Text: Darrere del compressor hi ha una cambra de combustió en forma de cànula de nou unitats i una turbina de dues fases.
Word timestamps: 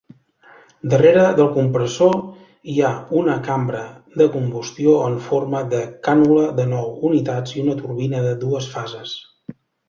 Darrere 0.91 1.25
del 1.39 1.49
compressor 1.57 2.15
hi 2.75 2.77
ha 2.87 2.93
una 3.19 3.35
cambra 3.47 3.81
de 4.21 4.27
combustió 4.37 4.95
en 5.11 5.19
forma 5.27 5.61
de 5.75 5.83
cànula 6.09 6.47
de 6.61 6.67
nou 6.73 6.89
unitats 7.11 7.55
i 7.59 7.63
una 7.67 7.77
turbina 7.83 8.25
de 8.31 8.33
dues 8.47 8.73
fases. 8.79 9.15